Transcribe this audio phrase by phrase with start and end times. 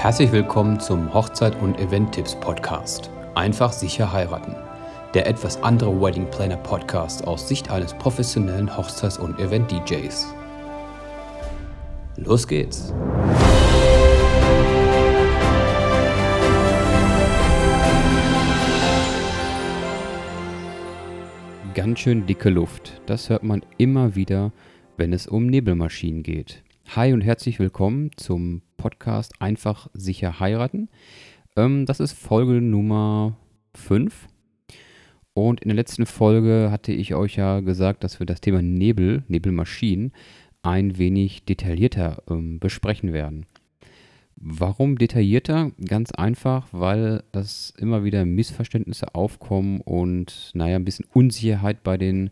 [0.00, 3.10] Herzlich willkommen zum Hochzeit- und Event-Tipps Podcast.
[3.34, 4.56] Einfach sicher heiraten.
[5.12, 10.34] Der etwas andere Wedding Planner Podcast aus Sicht eines professionellen Hochzeits- und Event-DJs.
[12.16, 12.94] Los geht's!
[21.74, 23.02] Ganz schön dicke Luft.
[23.04, 24.52] Das hört man immer wieder,
[24.96, 26.62] wenn es um Nebelmaschinen geht.
[26.96, 30.88] Hi und herzlich willkommen zum Podcast Einfach sicher heiraten.
[31.54, 33.36] Ähm, das ist Folge Nummer
[33.74, 34.26] 5.
[35.34, 39.22] Und in der letzten Folge hatte ich euch ja gesagt, dass wir das Thema Nebel,
[39.28, 40.12] Nebelmaschinen,
[40.62, 43.44] ein wenig detaillierter ähm, besprechen werden.
[44.36, 45.72] Warum detaillierter?
[45.86, 52.30] Ganz einfach, weil das immer wieder Missverständnisse aufkommen und naja, ein bisschen Unsicherheit bei den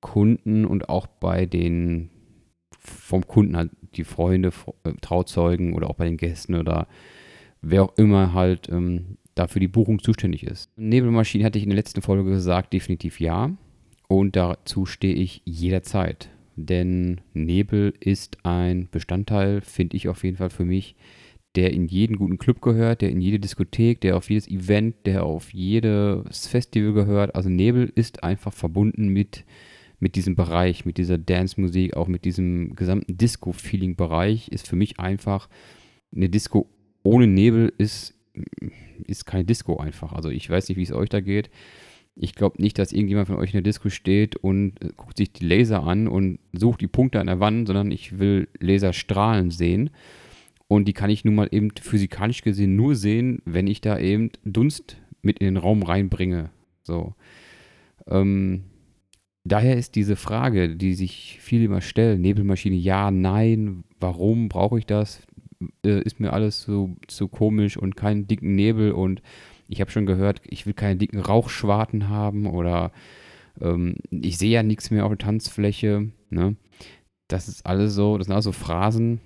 [0.00, 2.10] Kunden und auch bei den
[2.88, 4.52] vom Kunden halt die Freunde,
[4.84, 6.88] äh, Trauzeugen oder auch bei den Gästen oder
[7.62, 10.70] wer auch immer halt ähm, dafür die Buchung zuständig ist.
[10.76, 13.50] Nebelmaschine hatte ich in der letzten Folge gesagt, definitiv ja.
[14.08, 16.30] Und dazu stehe ich jederzeit.
[16.56, 20.96] Denn Nebel ist ein Bestandteil, finde ich auf jeden Fall für mich,
[21.54, 25.24] der in jeden guten Club gehört, der in jede Diskothek, der auf jedes Event, der
[25.24, 27.34] auf jedes Festival gehört.
[27.34, 29.44] Also Nebel ist einfach verbunden mit
[30.00, 35.48] mit diesem Bereich, mit dieser Dance-Musik, auch mit diesem gesamten Disco-Feeling-Bereich, ist für mich einfach
[36.14, 36.68] eine Disco
[37.02, 38.14] ohne Nebel ist,
[39.06, 40.12] ist keine Disco einfach.
[40.12, 41.50] Also ich weiß nicht, wie es euch da geht.
[42.14, 45.32] Ich glaube nicht, dass irgendjemand von euch in der Disco steht und äh, guckt sich
[45.32, 49.90] die Laser an und sucht die Punkte an der Wand, sondern ich will Laserstrahlen sehen.
[50.66, 54.30] Und die kann ich nun mal eben physikalisch gesehen nur sehen, wenn ich da eben
[54.44, 56.50] Dunst mit in den Raum reinbringe.
[56.82, 57.14] So.
[58.06, 58.64] Ähm,
[59.44, 64.86] Daher ist diese Frage, die sich viele immer stellen, Nebelmaschine, ja, nein, warum brauche ich
[64.86, 65.22] das?
[65.84, 69.22] Äh, ist mir alles so, so komisch und keinen dicken Nebel und
[69.68, 72.90] ich habe schon gehört, ich will keine dicken Rauchschwarten haben oder
[73.60, 76.10] ähm, ich sehe ja nichts mehr auf der Tanzfläche.
[76.30, 76.56] Ne?
[77.28, 79.20] Das ist alles so, das sind also Phrasen,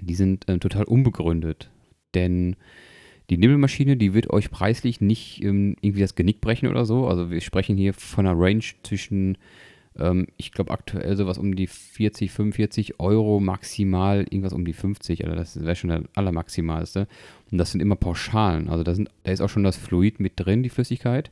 [0.00, 1.70] die sind äh, total unbegründet.
[2.14, 2.56] Denn
[3.30, 7.06] die Nebelmaschine, die wird euch preislich nicht ähm, irgendwie das Genick brechen oder so.
[7.06, 9.38] Also wir sprechen hier von einer Range zwischen,
[9.98, 15.24] ähm, ich glaube aktuell sowas um die 40, 45 Euro maximal, irgendwas um die 50.
[15.24, 17.08] Also das wäre schon der allermaximalste.
[17.50, 18.68] Und das sind immer Pauschalen.
[18.68, 21.30] Also da, sind, da ist auch schon das Fluid mit drin, die Flüssigkeit.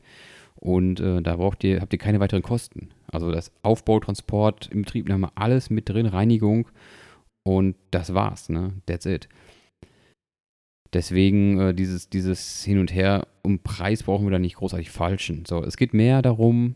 [0.57, 2.89] Und äh, da braucht ihr, habt ihr keine weiteren Kosten.
[3.11, 6.69] Also das Aufbau, Transport, im Betrieb haben wir alles mit drin, Reinigung.
[7.43, 8.73] Und das war's, ne?
[8.87, 9.29] That's it.
[10.93, 15.45] Deswegen äh, dieses, dieses Hin und Her um Preis brauchen wir da nicht großartig falschen.
[15.47, 16.75] So, es geht mehr darum,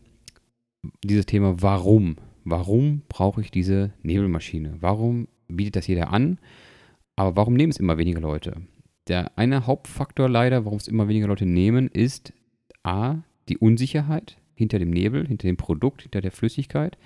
[1.03, 2.17] dieses Thema warum.
[2.43, 4.77] Warum brauche ich diese Nebelmaschine?
[4.79, 6.39] Warum bietet das jeder an?
[7.15, 8.61] Aber warum nehmen es immer weniger Leute?
[9.07, 12.33] Der eine Hauptfaktor leider, warum es immer weniger Leute nehmen, ist
[12.83, 13.17] A,
[13.49, 16.97] die Unsicherheit hinter dem Nebel, hinter dem Produkt, hinter der Flüssigkeit.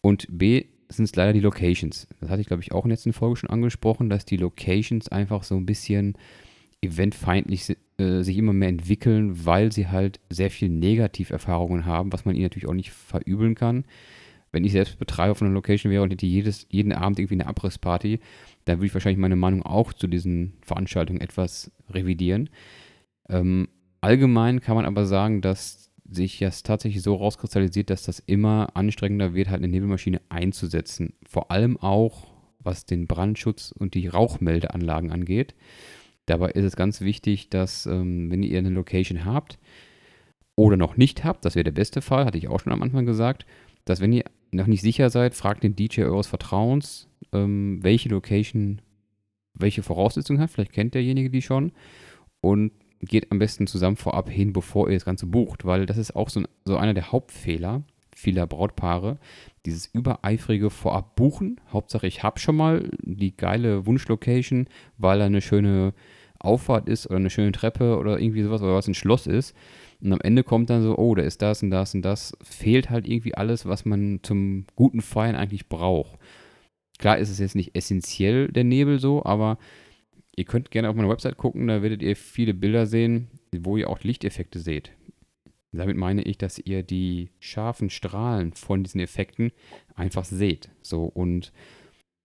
[0.00, 0.64] Und B,
[0.96, 2.08] sind es leider die Locations.
[2.20, 5.08] Das hatte ich, glaube ich, auch in der letzten Folge schon angesprochen, dass die Locations
[5.08, 6.16] einfach so ein bisschen
[6.82, 12.34] eventfeindlich äh, sich immer mehr entwickeln, weil sie halt sehr viel Negativerfahrungen haben, was man
[12.34, 13.84] ihnen natürlich auch nicht verübeln kann.
[14.52, 17.46] Wenn ich selbst Betreiber von einer Location wäre und hätte jedes, jeden Abend irgendwie eine
[17.46, 18.18] Abrissparty,
[18.64, 22.50] dann würde ich wahrscheinlich meine Meinung auch zu diesen Veranstaltungen etwas revidieren.
[23.28, 23.68] Ähm,
[24.00, 29.34] allgemein kann man aber sagen, dass sich jetzt tatsächlich so rauskristallisiert, dass das immer anstrengender
[29.34, 31.14] wird, halt eine Nebelmaschine einzusetzen.
[31.26, 32.28] Vor allem auch,
[32.58, 35.54] was den Brandschutz und die Rauchmeldeanlagen angeht.
[36.26, 39.58] Dabei ist es ganz wichtig, dass, ähm, wenn ihr eine Location habt
[40.56, 43.06] oder noch nicht habt, das wäre der beste Fall, hatte ich auch schon am Anfang
[43.06, 43.46] gesagt,
[43.84, 48.82] dass wenn ihr noch nicht sicher seid, fragt den DJ eures Vertrauens, ähm, welche Location
[49.54, 50.50] welche Voraussetzungen hat.
[50.50, 51.72] Vielleicht kennt derjenige die schon.
[52.40, 56.14] Und geht am besten zusammen vorab hin, bevor ihr das Ganze bucht, weil das ist
[56.14, 57.82] auch so, so einer der Hauptfehler
[58.14, 59.18] vieler Brautpaare,
[59.66, 61.60] dieses übereifrige Vorab buchen.
[61.72, 64.68] Hauptsache, ich habe schon mal die geile Wunschlocation,
[64.98, 65.94] weil da eine schöne
[66.38, 69.54] Auffahrt ist oder eine schöne Treppe oder irgendwie sowas oder was ein Schloss ist.
[70.00, 72.32] Und am Ende kommt dann so, oh, da ist das und das und das.
[72.42, 76.18] Fehlt halt irgendwie alles, was man zum guten Feiern eigentlich braucht.
[76.98, 79.58] Klar ist es jetzt nicht essentiell der Nebel so, aber
[80.36, 83.90] Ihr könnt gerne auf meiner Website gucken, da werdet ihr viele Bilder sehen, wo ihr
[83.90, 84.92] auch Lichteffekte seht.
[85.72, 89.52] Damit meine ich, dass ihr die scharfen Strahlen von diesen Effekten
[89.94, 90.70] einfach seht.
[90.82, 91.52] So und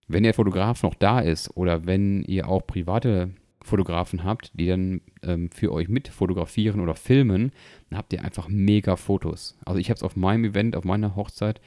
[0.07, 3.31] wenn der Fotograf noch da ist oder wenn ihr auch private
[3.63, 7.51] Fotografen habt, die dann ähm, für euch mit fotografieren oder filmen,
[7.90, 9.58] dann habt ihr einfach mega Fotos.
[9.66, 11.60] Also ich habe es auf meinem Event, auf meiner Hochzeit,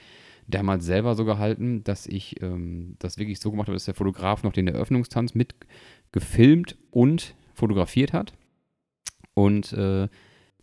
[0.46, 4.43] damals selber so gehalten, dass ich ähm, das wirklich so gemacht habe, dass der Fotograf
[4.43, 5.55] noch den Eröffnungstanz mit
[6.12, 8.32] gefilmt und fotografiert hat.
[9.34, 10.08] Und äh,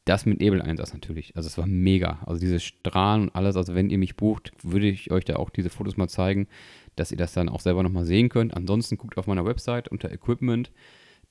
[0.06, 1.36] das mit Nebeleinsatz natürlich.
[1.36, 2.20] Also es war mega.
[2.26, 3.56] Also diese Strahlen und alles.
[3.56, 6.48] Also wenn ihr mich bucht, würde ich euch da auch diese Fotos mal zeigen,
[6.96, 8.56] dass ihr das dann auch selber nochmal sehen könnt.
[8.56, 10.72] Ansonsten guckt auf meiner Website unter Equipment.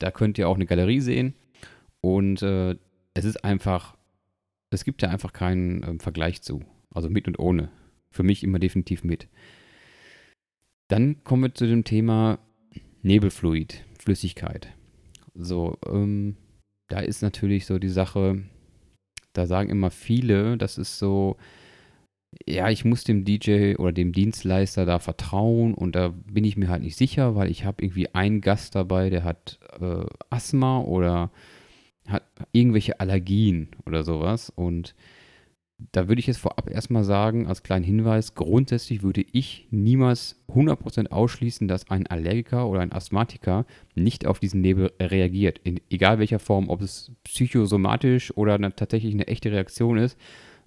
[0.00, 1.34] Da könnt ihr auch eine Galerie sehen.
[2.00, 2.76] Und äh,
[3.14, 3.96] es ist einfach,
[4.70, 6.62] es gibt ja einfach keinen äh, Vergleich zu.
[6.92, 7.70] Also mit und ohne.
[8.10, 9.28] Für mich immer definitiv mit.
[10.88, 12.38] Dann kommen wir zu dem Thema
[13.02, 14.68] Nebelfluid, Flüssigkeit.
[15.34, 16.36] So, ähm,
[16.88, 18.42] da ist natürlich so die Sache,
[19.32, 21.36] da sagen immer viele, das ist so,
[22.46, 26.68] ja, ich muss dem DJ oder dem Dienstleister da vertrauen und da bin ich mir
[26.68, 31.30] halt nicht sicher, weil ich habe irgendwie einen Gast dabei, der hat äh, Asthma oder
[32.06, 34.94] hat irgendwelche Allergien oder sowas und
[35.92, 41.08] da würde ich jetzt vorab erstmal sagen, als kleinen Hinweis, grundsätzlich würde ich niemals 100%
[41.08, 45.60] ausschließen, dass ein Allergiker oder ein Asthmatiker nicht auf diesen Nebel reagiert.
[45.64, 50.18] In egal welcher Form, ob es psychosomatisch oder eine, tatsächlich eine echte Reaktion ist.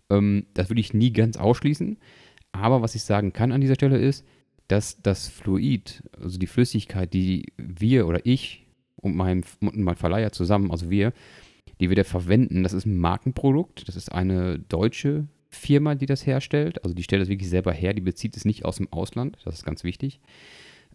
[0.10, 1.98] Ähm, das würde ich nie ganz ausschließen.
[2.52, 4.26] Aber was ich sagen kann an dieser Stelle ist,
[4.68, 8.66] dass das Fluid, also die Flüssigkeit, die wir oder ich
[8.98, 11.14] und mein, und mein Verleiher zusammen, also wir,
[11.80, 12.64] die wir da verwenden.
[12.64, 13.88] Das ist ein Markenprodukt.
[13.88, 16.84] Das ist eine deutsche Firma, die das herstellt.
[16.84, 17.94] Also die stellt das wirklich selber her.
[17.94, 19.38] Die bezieht es nicht aus dem Ausland.
[19.46, 20.20] Das ist ganz wichtig.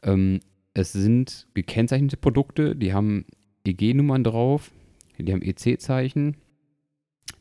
[0.03, 0.41] Ähm,
[0.75, 2.77] es sind gekennzeichnete Produkte.
[2.77, 3.27] Die haben
[3.65, 4.73] EG-Nummern drauf.
[5.19, 6.37] Die haben EC-Zeichen.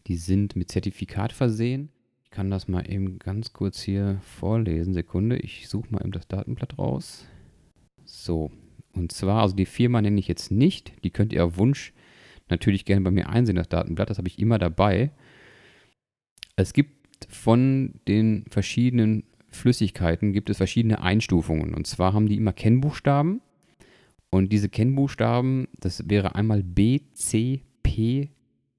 [0.08, 1.90] Die sind mit Zertifikat versehen.
[2.24, 4.94] Ich kann das mal eben ganz kurz hier vorlesen.
[4.94, 5.38] Sekunde.
[5.38, 7.26] Ich suche mal eben das Datenblatt raus.
[8.06, 8.52] So.
[8.94, 10.94] Und zwar, also die Firma nenne ich jetzt nicht.
[11.04, 11.94] Die könnt ihr auf Wunsch
[12.52, 14.10] natürlich gerne bei mir einsehen, das Datenblatt.
[14.10, 15.12] Das habe ich immer dabei.
[16.56, 21.74] Es gibt von den verschiedenen Flüssigkeiten gibt es verschiedene Einstufungen.
[21.74, 23.42] Und zwar haben die immer Kennbuchstaben.
[24.30, 28.30] Und diese Kennbuchstaben, das wäre einmal B, C, P,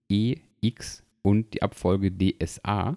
[0.08, 2.96] E, X und die Abfolge DSA.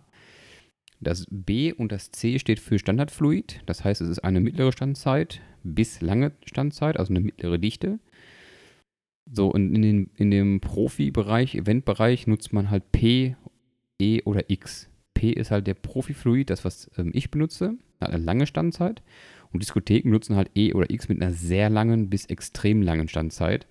[1.01, 5.42] Das B und das C steht für Standardfluid, das heißt, es ist eine mittlere Standzeit
[5.63, 8.00] bis lange Standzeit, also eine mittlere Dichte.
[9.31, 13.36] So, und in, den, in dem Profibereich, Eventbereich, nutzt man halt P,
[14.00, 14.89] E oder X.
[15.13, 19.01] P ist halt der Profifluid, das, was ähm, ich benutze, hat eine lange Standzeit.
[19.51, 23.68] Und Diskotheken nutzen halt E oder X mit einer sehr langen bis extrem langen Standzeit.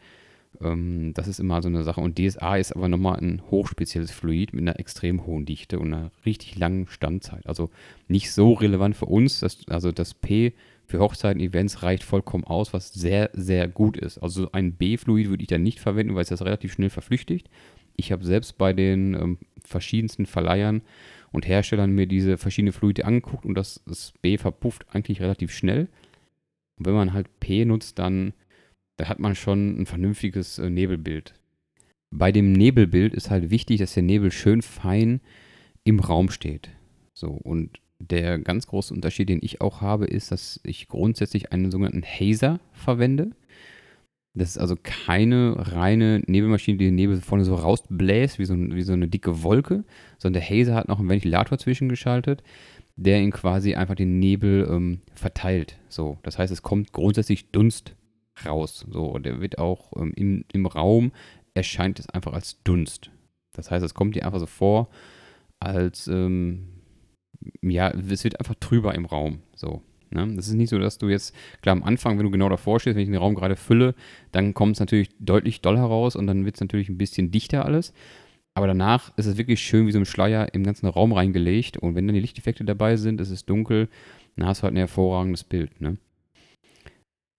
[0.60, 2.00] Ähm, das ist immer so eine Sache.
[2.00, 6.10] Und DSA ist aber nochmal ein hochspezielles Fluid mit einer extrem hohen Dichte und einer
[6.24, 7.46] richtig langen Standzeit.
[7.46, 7.70] Also
[8.08, 9.40] nicht so relevant für uns.
[9.40, 10.54] Dass, also das P
[10.86, 14.18] für Hochzeiten, Events reicht vollkommen aus, was sehr, sehr gut ist.
[14.18, 17.48] Also ein B-Fluid würde ich da nicht verwenden, weil es das relativ schnell verflüchtigt.
[17.96, 20.82] Ich habe selbst bei den ähm, verschiedensten Verleihern
[21.32, 25.88] und Herstellern mir diese verschiedenen Fluide angeguckt und das, das B verpufft eigentlich relativ schnell.
[26.76, 28.34] Und wenn man halt P nutzt, dann
[28.96, 31.34] da hat man schon ein vernünftiges äh, Nebelbild.
[32.10, 35.20] Bei dem Nebelbild ist halt wichtig, dass der Nebel schön fein
[35.82, 36.70] im Raum steht.
[37.12, 37.80] So, und
[38.10, 42.60] der ganz große Unterschied, den ich auch habe, ist, dass ich grundsätzlich einen sogenannten Hazer
[42.72, 43.30] verwende.
[44.34, 48.82] Das ist also keine reine Nebelmaschine, die den Nebel vorne so rausbläst, wie so, wie
[48.82, 49.84] so eine dicke Wolke,
[50.18, 52.42] sondern der Hazer hat noch einen Ventilator zwischengeschaltet,
[52.96, 55.78] der ihn quasi einfach den Nebel ähm, verteilt.
[55.88, 57.94] So, das heißt, es kommt grundsätzlich Dunst
[58.44, 58.84] raus.
[58.90, 61.12] So, der wird auch ähm, im, im Raum
[61.54, 63.10] erscheint es einfach als Dunst.
[63.52, 64.88] Das heißt, es kommt dir einfach so vor,
[65.60, 66.73] als ähm,
[67.62, 69.40] ja, es wird einfach trüber im Raum.
[69.54, 69.82] So.
[70.10, 70.34] Ne?
[70.36, 72.96] Das ist nicht so, dass du jetzt, klar, am Anfang, wenn du genau davor stehst,
[72.96, 73.94] wenn ich den Raum gerade fülle,
[74.32, 77.64] dann kommt es natürlich deutlich doll heraus und dann wird es natürlich ein bisschen dichter
[77.64, 77.92] alles.
[78.56, 81.76] Aber danach ist es wirklich schön wie so ein Schleier im ganzen Raum reingelegt.
[81.76, 83.88] Und wenn dann die Lichteffekte dabei sind, es ist dunkel,
[84.36, 85.80] dann hast du halt ein hervorragendes Bild.
[85.80, 85.98] Ne?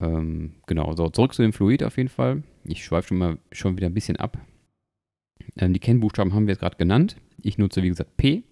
[0.02, 2.42] Ähm, genau, so zurück zu dem Fluid auf jeden Fall.
[2.64, 4.38] Ich schweife schon mal schon wieder ein bisschen ab.
[5.56, 7.16] Ähm, die Kennbuchstaben haben wir jetzt gerade genannt.
[7.42, 8.42] Ich nutze, wie gesagt, P.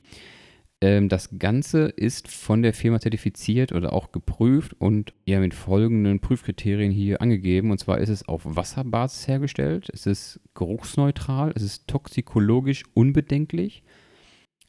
[0.80, 6.20] Ähm, das Ganze ist von der Firma zertifiziert oder auch geprüft und ja mit folgenden
[6.20, 7.70] Prüfkriterien hier angegeben.
[7.70, 13.82] Und zwar ist es auf Wasserbasis hergestellt, es ist geruchsneutral, es ist toxikologisch unbedenklich,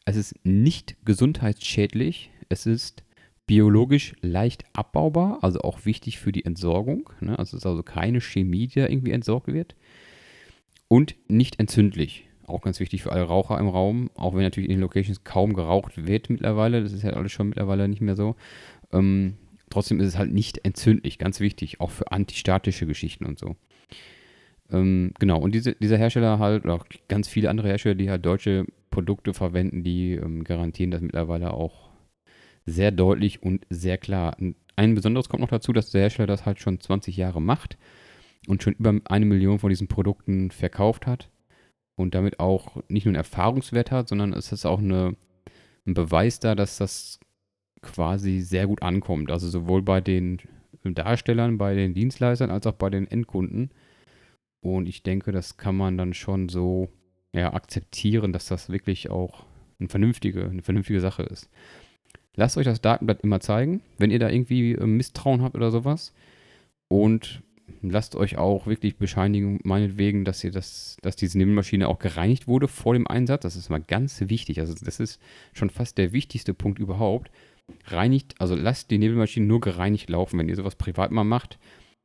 [0.06, 3.04] es ist nicht gesundheitsschädlich, es ist
[3.48, 7.10] biologisch leicht abbaubar, also auch wichtig für die Entsorgung.
[7.20, 7.38] Ne?
[7.38, 9.76] Also es ist also keine Chemie, die da irgendwie entsorgt wird.
[10.88, 12.28] Und nicht entzündlich.
[12.48, 15.54] Auch ganz wichtig für alle Raucher im Raum, auch wenn natürlich in den Locations kaum
[15.54, 16.84] geraucht wird mittlerweile.
[16.84, 18.36] Das ist ja alles schon mittlerweile nicht mehr so.
[18.92, 19.36] Ähm,
[19.70, 23.56] trotzdem ist es halt nicht entzündlich, ganz wichtig, auch für antistatische Geschichten und so.
[24.72, 28.26] Ähm, genau, und diese, dieser Hersteller halt, oder auch ganz viele andere Hersteller, die halt
[28.26, 31.90] deutsche Produkte verwenden, die ähm, garantieren das mittlerweile auch
[32.66, 34.38] sehr deutlich und sehr klar.
[34.76, 37.78] Ein besonderes kommt noch dazu, dass der Hersteller das halt schon 20 Jahre macht
[38.48, 41.30] und schon über eine Million von diesen Produkten verkauft hat
[41.96, 45.16] und damit auch nicht nur einen Erfahrungswert hat, sondern es ist auch eine,
[45.86, 47.20] ein Beweis da, dass das
[47.82, 49.32] quasi sehr gut ankommt.
[49.32, 50.40] Also sowohl bei den
[50.84, 53.72] Darstellern, bei den Dienstleistern als auch bei den Endkunden.
[54.62, 56.90] Und ich denke, das kann man dann schon so
[57.34, 59.46] ja, akzeptieren, dass das wirklich auch
[59.80, 61.50] eine vernünftige, eine vernünftige Sache ist.
[62.36, 66.14] Lasst euch das Datenblatt immer zeigen, wenn ihr da irgendwie äh, Misstrauen habt oder sowas.
[66.88, 67.42] Und
[67.82, 72.68] lasst euch auch wirklich bescheinigen, meinetwegen, dass ihr das, dass diese Nebelmaschine auch gereinigt wurde
[72.68, 73.44] vor dem Einsatz.
[73.44, 74.60] Das ist mal ganz wichtig.
[74.60, 75.20] Also das ist
[75.54, 77.32] schon fast der wichtigste Punkt überhaupt.
[77.86, 80.38] Reinigt, also lasst die Nebelmaschine nur gereinigt laufen.
[80.38, 81.58] Wenn ihr sowas privat mal macht,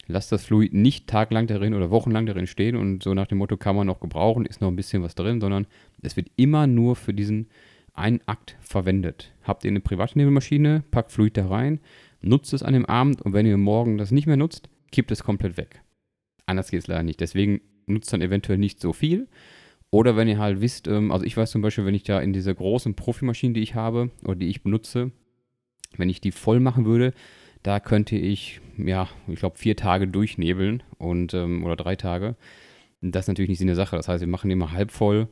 [0.07, 3.57] lasst das Fluid nicht taglang darin oder wochenlang darin stehen und so nach dem Motto
[3.57, 5.67] kann man noch gebrauchen, ist noch ein bisschen was drin, sondern
[6.03, 7.49] es wird immer nur für diesen
[7.93, 9.33] einen Akt verwendet.
[9.43, 11.81] Habt ihr eine private Nebelmaschine, packt Fluid da rein,
[12.23, 15.23] nutzt es an dem Abend und wenn ihr morgen das nicht mehr nutzt, kippt es
[15.23, 15.83] komplett weg.
[16.47, 17.21] Anders geht es leider nicht.
[17.21, 19.29] Deswegen nutzt dann eventuell nicht so viel.
[19.91, 22.33] Oder wenn ihr halt wisst, ähm, also ich weiß zum Beispiel, wenn ich da in
[22.33, 25.11] dieser großen Profimaschine, die ich habe oder die ich benutze,
[25.97, 27.13] wenn ich die voll machen würde,
[27.63, 32.37] da könnte ich, ja, ich glaube, vier Tage durchnebeln und, ähm, oder drei Tage.
[33.01, 33.97] Das ist natürlich nicht Sinn der Sache.
[33.97, 35.29] Das heißt, wir machen die immer halb voll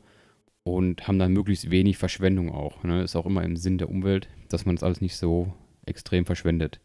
[0.63, 2.83] und haben dann möglichst wenig Verschwendung auch.
[2.83, 3.01] Ne?
[3.03, 5.53] Ist auch immer im Sinn der Umwelt, dass man das alles nicht so
[5.85, 6.79] extrem verschwendet.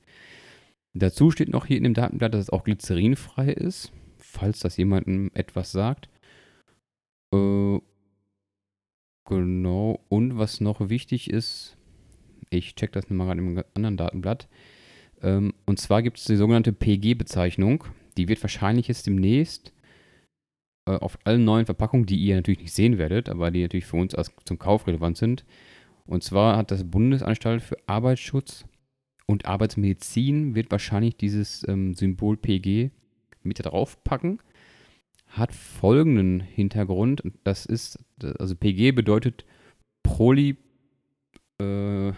[0.95, 5.31] Dazu steht noch hier in dem Datenblatt, dass es auch glycerinfrei ist, falls das jemandem
[5.35, 6.09] etwas sagt.
[7.35, 7.81] Äh,
[9.29, 10.05] genau.
[10.09, 11.77] Und was noch wichtig ist,
[12.51, 14.49] ich check das nochmal gerade im anderen Datenblatt.
[15.21, 17.85] Ähm, und zwar gibt es die sogenannte PG-Bezeichnung.
[18.17, 19.73] Die wird wahrscheinlich jetzt demnächst
[20.87, 23.97] äh, auf allen neuen Verpackungen, die ihr natürlich nicht sehen werdet, aber die natürlich für
[23.97, 25.45] uns als zum Kauf relevant sind.
[26.07, 28.65] Und zwar hat das Bundesanstalt für Arbeitsschutz
[29.27, 32.91] und Arbeitsmedizin wird wahrscheinlich dieses ähm, Symbol PG
[33.43, 34.41] mit draufpacken.
[35.29, 37.23] Hat folgenden Hintergrund.
[37.43, 37.99] Das ist,
[38.39, 39.45] also PG bedeutet
[40.03, 40.57] Poly.
[41.59, 42.13] Äh,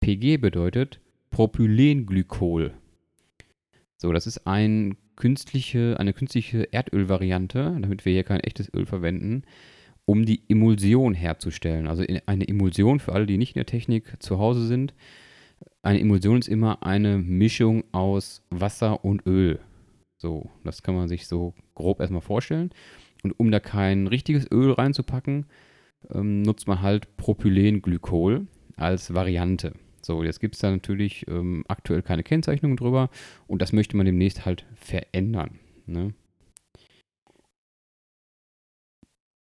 [0.00, 2.74] PG bedeutet Propylenglykol.
[3.96, 9.44] So, das ist ein künstliche, eine künstliche Erdölvariante, damit wir hier kein echtes Öl verwenden,
[10.04, 11.86] um die Emulsion herzustellen.
[11.86, 14.94] Also eine Emulsion für alle, die nicht in der Technik zu Hause sind.
[15.82, 19.60] Eine Emulsion ist immer eine Mischung aus Wasser und Öl.
[20.16, 22.70] So, das kann man sich so grob erstmal vorstellen.
[23.22, 25.46] Und um da kein richtiges Öl reinzupacken,
[26.12, 29.72] ähm, nutzt man halt Propylenglykol als Variante.
[30.02, 33.10] So, jetzt gibt es da natürlich ähm, aktuell keine Kennzeichnung drüber
[33.46, 35.60] und das möchte man demnächst halt verändern.
[35.86, 36.14] Ne?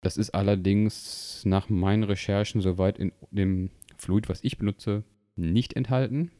[0.04, 5.04] Das ist allerdings nach meinen Recherchen soweit in dem Fluid, was ich benutze,
[5.36, 6.30] nicht enthalten.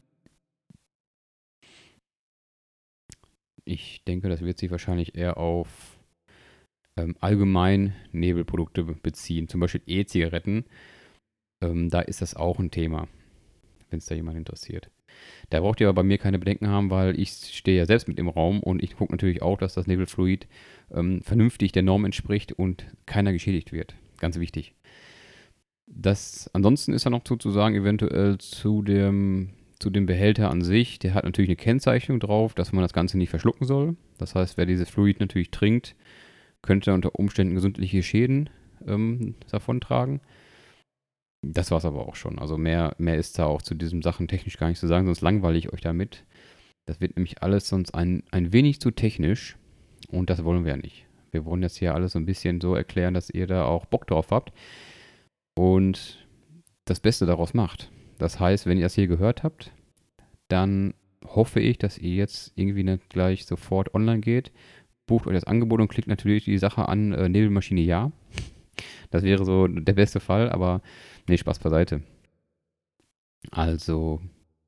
[3.65, 5.99] Ich denke, das wird sich wahrscheinlich eher auf
[6.97, 10.65] ähm, allgemein Nebelprodukte beziehen, zum Beispiel E-Zigaretten.
[11.63, 13.07] Ähm, da ist das auch ein Thema
[13.89, 14.91] wenn es da jemand interessiert.
[15.49, 18.19] Da braucht ihr aber bei mir keine Bedenken haben, weil ich stehe ja selbst mit
[18.19, 20.47] im Raum und ich gucke natürlich auch, dass das Nebelfluid
[20.93, 23.95] ähm, vernünftig der Norm entspricht und keiner geschädigt wird.
[24.19, 24.73] Ganz wichtig.
[25.87, 30.61] Das, ansonsten ist da noch zu, zu sagen, eventuell zu dem, zu dem Behälter an
[30.61, 33.95] sich, der hat natürlich eine Kennzeichnung drauf, dass man das Ganze nicht verschlucken soll.
[34.17, 35.95] Das heißt, wer dieses Fluid natürlich trinkt,
[36.61, 38.49] könnte unter Umständen gesundliche Schäden
[38.87, 40.21] ähm, davontragen.
[41.53, 42.39] Das war es aber auch schon.
[42.39, 45.21] Also mehr, mehr ist da auch zu diesen Sachen technisch gar nicht zu sagen, sonst
[45.21, 46.25] langweile ich euch damit.
[46.87, 49.55] Das wird nämlich alles sonst ein, ein wenig zu technisch
[50.09, 51.05] und das wollen wir ja nicht.
[51.31, 54.07] Wir wollen jetzt hier alles so ein bisschen so erklären, dass ihr da auch Bock
[54.07, 54.53] drauf habt
[55.55, 56.27] und
[56.85, 57.91] das Beste daraus macht.
[58.17, 59.71] Das heißt, wenn ihr das hier gehört habt,
[60.47, 60.93] dann
[61.25, 64.51] hoffe ich, dass ihr jetzt irgendwie nicht gleich sofort online geht,
[65.05, 68.11] bucht euch das Angebot und klickt natürlich die Sache an, äh, Nebelmaschine ja.
[69.11, 70.81] Das wäre so der beste Fall, aber
[71.27, 72.01] nee, Spaß beiseite.
[73.51, 74.21] Also,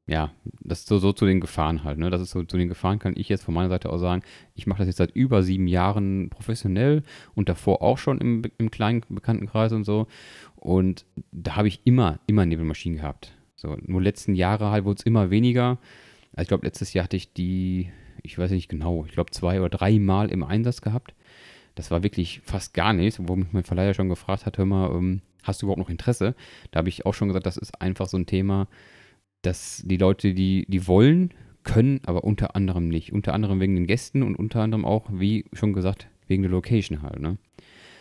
[0.08, 1.98] ja, das ist so, so zu den Gefahren halt.
[1.98, 2.10] Ne?
[2.10, 4.24] Das ist so zu den Gefahren, kann ich jetzt von meiner Seite aus sagen.
[4.56, 7.04] Ich mache das jetzt seit über sieben Jahren professionell
[7.36, 10.08] und davor auch schon im, im kleinen Bekanntenkreis und so.
[10.56, 13.34] Und da habe ich immer, immer Nebelmaschinen gehabt.
[13.56, 15.78] So, nur letzten Jahre halt wurde es immer weniger.
[16.32, 17.92] Also ich glaube, letztes Jahr hatte ich die,
[18.24, 21.16] ich weiß nicht genau, ich glaube zwei oder drei Mal im Einsatz gehabt.
[21.76, 24.90] Das war wirklich fast gar nichts, wo mich mein Verleiher schon gefragt hat, hör mal,
[24.92, 26.36] ähm, hast du überhaupt noch Interesse?
[26.72, 28.67] Da habe ich auch schon gesagt, das ist einfach so ein Thema,
[29.41, 33.13] dass die Leute, die, die wollen, können, aber unter anderem nicht.
[33.13, 37.01] Unter anderem wegen den Gästen und unter anderem auch, wie schon gesagt, wegen der Location
[37.01, 37.20] halt.
[37.20, 37.38] Ne?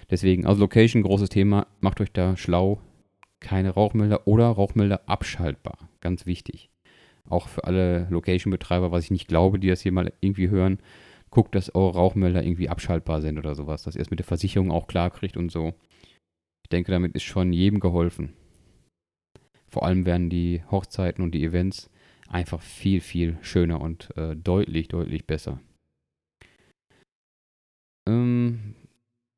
[0.08, 2.80] Deswegen, also Location, großes Thema, macht euch da schlau,
[3.40, 5.90] keine Rauchmelder oder Rauchmelder abschaltbar.
[6.00, 6.70] Ganz wichtig.
[7.28, 10.78] Auch für alle Location-Betreiber, was ich nicht glaube, die das hier mal irgendwie hören,
[11.30, 14.70] guckt, dass eure Rauchmelder irgendwie abschaltbar sind oder sowas, dass ihr es mit der Versicherung
[14.70, 15.74] auch klar kriegt und so.
[16.66, 18.32] Ich denke, damit ist schon jedem geholfen.
[19.68, 21.88] Vor allem werden die Hochzeiten und die Events
[22.26, 25.60] einfach viel, viel schöner und äh, deutlich, deutlich besser.
[28.08, 28.74] Ähm,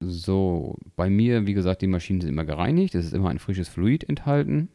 [0.02, 2.94] so, bei mir, wie gesagt, die Maschinen sind immer gereinigt.
[2.94, 4.70] Es ist immer ein frisches Fluid enthalten.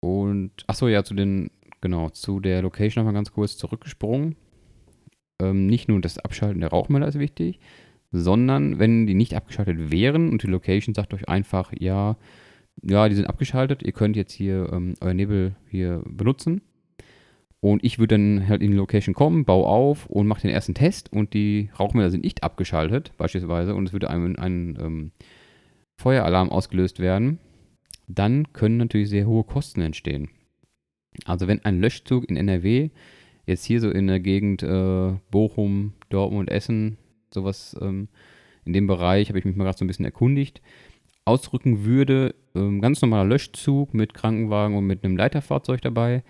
[0.00, 4.36] Und, achso, ja, zu den, genau, zu der Location nochmal ganz kurz zurückgesprungen.
[5.42, 7.58] Ähm, nicht nur das Abschalten der Rauchmelder ist wichtig,
[8.12, 12.16] sondern wenn die nicht abgeschaltet wären und die Location sagt euch einfach, ja,
[12.82, 16.62] ja, die sind abgeschaltet, ihr könnt jetzt hier ähm, euer Nebel hier benutzen.
[17.60, 20.72] Und ich würde dann halt in die Location kommen, baue auf und mache den ersten
[20.72, 25.12] Test und die Rauchmelder sind nicht abgeschaltet, beispielsweise, und es würde ein, ein ähm,
[25.98, 27.38] Feueralarm ausgelöst werden,
[28.08, 30.30] dann können natürlich sehr hohe Kosten entstehen.
[31.26, 32.88] Also wenn ein Löschzug in NRW
[33.46, 36.96] jetzt hier so in der Gegend äh, Bochum, Dortmund, Essen,
[37.32, 38.08] sowas ähm,
[38.64, 40.60] in dem Bereich, habe ich mich mal gerade so ein bisschen erkundigt,
[41.24, 46.22] ausrücken würde, ähm, ganz normaler Löschzug mit Krankenwagen und mit einem Leiterfahrzeug dabei,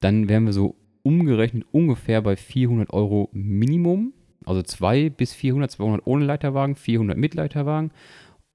[0.00, 4.12] dann wären wir so umgerechnet ungefähr bei 400 Euro Minimum.
[4.44, 7.92] Also 2 bis 400, 200 ohne Leiterwagen, 400 mit Leiterwagen.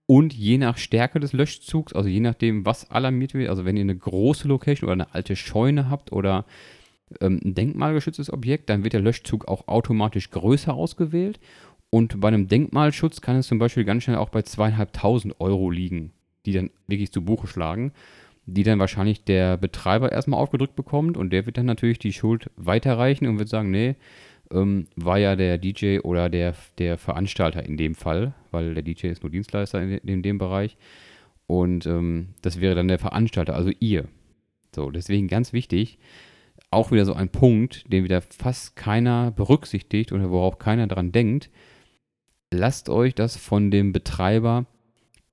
[0.05, 3.81] Und je nach Stärke des Löschzugs, also je nachdem, was alarmiert wird, also wenn ihr
[3.81, 6.45] eine große Location oder eine alte Scheune habt oder
[7.21, 11.39] ähm, ein denkmalgeschütztes Objekt, dann wird der Löschzug auch automatisch größer ausgewählt.
[11.89, 16.11] Und bei einem Denkmalschutz kann es zum Beispiel ganz schnell auch bei zweieinhalbtausend Euro liegen,
[16.45, 17.91] die dann wirklich zu Buche schlagen
[18.53, 22.49] die dann wahrscheinlich der Betreiber erstmal aufgedrückt bekommt und der wird dann natürlich die Schuld
[22.55, 23.95] weiterreichen und wird sagen, nee,
[24.51, 29.07] ähm, war ja der DJ oder der, der Veranstalter in dem Fall, weil der DJ
[29.07, 30.77] ist nur Dienstleister in, in dem Bereich
[31.47, 34.07] und ähm, das wäre dann der Veranstalter, also ihr.
[34.75, 35.97] So, deswegen ganz wichtig,
[36.71, 41.49] auch wieder so ein Punkt, den wieder fast keiner berücksichtigt oder worauf keiner dran denkt.
[42.51, 44.65] Lasst euch das von dem Betreiber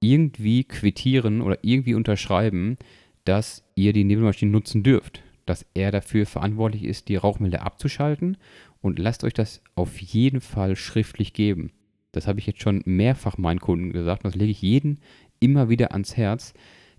[0.01, 2.77] irgendwie quittieren oder irgendwie unterschreiben,
[3.25, 8.37] dass ihr die Nebelmaschine nutzen dürft, dass er dafür verantwortlich ist, die Rauchmelder abzuschalten
[8.83, 11.73] und lasst euch das auf jeden Fall schriftlich geben.
[12.13, 15.01] Das habe ich jetzt schon mehrfach meinen Kunden gesagt und das lege ich jeden
[15.41, 16.55] immer wieder ans Herz,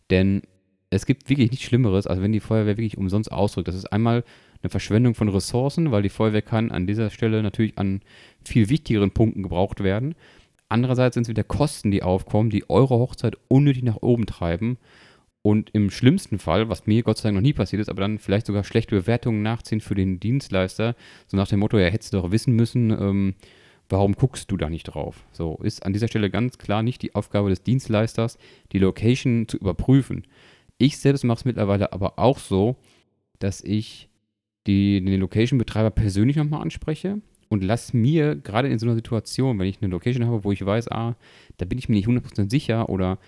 [0.09, 0.41] denn
[0.89, 3.67] es gibt wirklich nichts Schlimmeres, als wenn die Feuerwehr wirklich umsonst ausdrückt.
[3.67, 4.23] Das ist einmal
[4.61, 8.01] eine Verschwendung von Ressourcen, weil die Feuerwehr kann an dieser Stelle natürlich an
[8.43, 10.15] viel wichtigeren Punkten gebraucht werden.
[10.69, 14.77] Andererseits sind es wieder Kosten, die aufkommen, die eure Hochzeit unnötig nach oben treiben
[15.47, 18.19] und im schlimmsten Fall, was mir Gott sei Dank noch nie passiert ist, aber dann
[18.19, 20.93] vielleicht sogar schlechte Bewertungen nachziehen für den Dienstleister,
[21.27, 23.35] so nach dem Motto, ja, hättest du doch wissen müssen, ähm,
[23.87, 25.23] warum guckst du da nicht drauf?
[25.31, 28.37] So, ist an dieser Stelle ganz klar nicht die Aufgabe des Dienstleisters,
[28.73, 30.27] die Location zu überprüfen.
[30.79, 32.75] Ich selbst mache es mittlerweile aber auch so,
[33.39, 34.09] dass ich
[34.67, 39.67] die, den Location-Betreiber persönlich nochmal anspreche und lass mir gerade in so einer Situation, wenn
[39.67, 41.15] ich eine Location habe, wo ich weiß, ah,
[41.57, 43.19] da bin ich mir nicht 100% sicher oder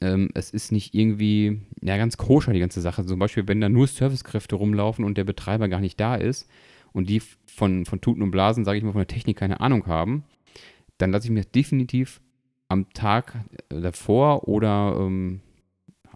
[0.00, 3.04] ähm, es ist nicht irgendwie ja, ganz koscher, die ganze Sache.
[3.04, 6.48] Zum Beispiel, wenn da nur Servicekräfte rumlaufen und der Betreiber gar nicht da ist
[6.92, 9.86] und die von, von Tuten und Blasen, sage ich mal, von der Technik keine Ahnung
[9.86, 10.24] haben,
[10.98, 12.20] dann lasse ich mir definitiv
[12.68, 15.40] am Tag davor oder ähm,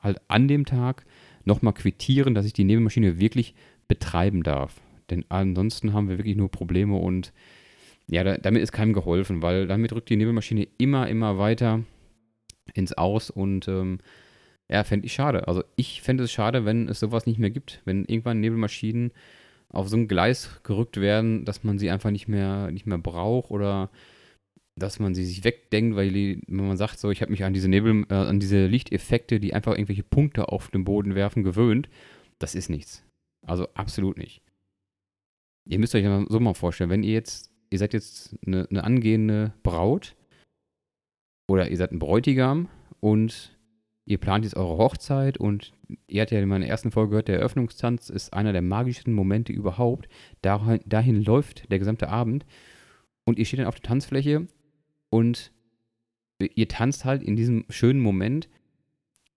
[0.01, 1.05] halt an dem Tag
[1.45, 3.55] nochmal quittieren, dass ich die Nebelmaschine wirklich
[3.89, 4.81] betreiben darf.
[5.11, 7.33] Denn ansonsten haben wir wirklich nur Probleme und
[8.07, 11.85] ja, da, damit ist keinem geholfen, weil damit rückt die Nebelmaschine immer, immer weiter
[12.75, 13.99] ins Aus und ähm,
[14.69, 15.47] ja, fände ich schade.
[15.49, 19.13] Also ich fände es schade, wenn es sowas nicht mehr gibt, wenn irgendwann Nebelmaschinen
[19.69, 23.51] auf so ein Gleis gerückt werden, dass man sie einfach nicht mehr, nicht mehr braucht
[23.51, 23.91] oder
[24.77, 27.55] dass man sie sich wegdenkt, weil die, wenn man sagt, so, ich habe mich an
[27.55, 31.89] diese Nebel, äh, an diese Lichteffekte, die einfach irgendwelche Punkte auf den Boden werfen, gewöhnt,
[32.39, 33.04] das ist nichts.
[33.47, 34.43] Also absolut nicht.
[35.67, 39.55] Ihr müsst euch so mal vorstellen, wenn ihr jetzt, ihr seid jetzt eine, eine angehende
[39.63, 40.17] Braut
[41.49, 42.69] oder ihr seid ein Bräutigam
[43.01, 43.59] und
[44.07, 45.73] ihr plant jetzt eure Hochzeit und
[46.07, 49.53] ihr habt ja in meiner ersten Folge gehört, der Eröffnungstanz ist einer der magischsten Momente
[49.53, 50.09] überhaupt.
[50.43, 52.45] Dahin, dahin läuft der gesamte Abend
[53.25, 54.47] und ihr steht dann auf der Tanzfläche
[55.11, 55.53] und
[56.39, 58.49] ihr tanzt halt in diesem schönen Moment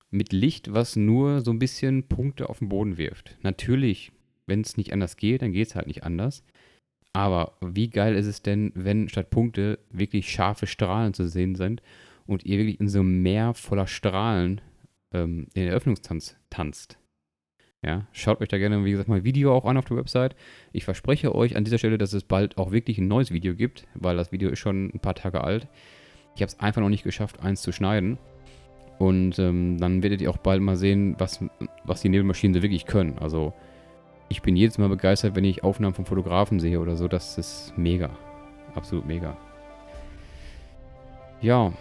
[0.09, 3.37] mit Licht, was nur so ein bisschen Punkte auf den Boden wirft.
[3.41, 4.11] Natürlich,
[4.45, 6.43] wenn es nicht anders geht, dann geht es halt nicht anders.
[7.13, 11.81] Aber wie geil ist es denn, wenn statt Punkte wirklich scharfe Strahlen zu sehen sind
[12.25, 14.61] und ihr wirklich in so einem Meer voller Strahlen
[15.13, 16.99] ähm, den Eröffnungstanz tanzt?
[17.83, 20.35] Ja, schaut euch da gerne, wie gesagt, mal Video auch an auf der Website.
[20.73, 23.87] Ich verspreche euch an dieser Stelle, dass es bald auch wirklich ein neues Video gibt,
[23.93, 25.67] weil das Video ist schon ein paar Tage alt.
[26.35, 28.17] Ich habe es einfach noch nicht geschafft, eins zu schneiden.
[28.99, 31.39] Und ähm, dann werdet ihr auch bald mal sehen, was,
[31.83, 33.17] was die Nebelmaschinen so wirklich können.
[33.19, 33.53] Also
[34.29, 37.07] ich bin jedes Mal begeistert, wenn ich Aufnahmen von Fotografen sehe oder so.
[37.07, 38.09] Das ist mega.
[38.75, 39.37] Absolut mega.
[41.41, 41.71] Ja.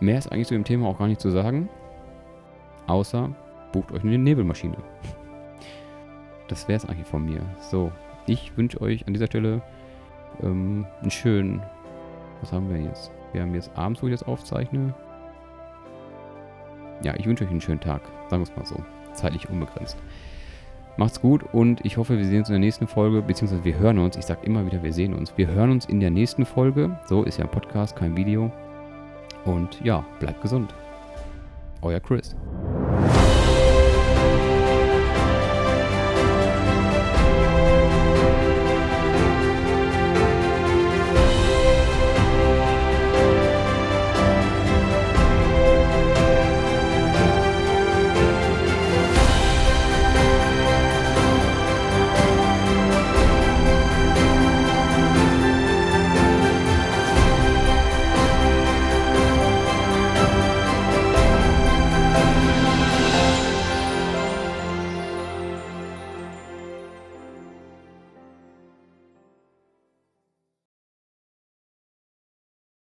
[0.00, 1.68] Mehr ist eigentlich zu dem Thema auch gar nicht zu sagen.
[2.86, 3.34] Außer
[3.72, 4.76] bucht euch eine Nebelmaschine.
[6.46, 7.40] Das wäre es eigentlich von mir.
[7.58, 7.90] So,
[8.26, 9.62] ich wünsche euch an dieser Stelle
[10.42, 11.62] ähm, einen schönen.
[12.42, 13.10] Was haben wir jetzt?
[13.32, 14.94] Wir haben jetzt abends, wo ich das aufzeichne.
[17.02, 18.02] Ja, ich wünsche euch einen schönen Tag.
[18.30, 18.76] Sagen wir es mal so.
[19.14, 19.96] Zeitlich unbegrenzt.
[20.96, 23.98] Macht's gut und ich hoffe, wir sehen uns in der nächsten Folge, beziehungsweise wir hören
[23.98, 24.16] uns.
[24.16, 25.36] Ich sage immer wieder, wir sehen uns.
[25.36, 26.98] Wir hören uns in der nächsten Folge.
[27.06, 28.52] So ist ja ein Podcast, kein Video.
[29.44, 30.72] Und ja, bleibt gesund.
[31.82, 32.36] Euer Chris.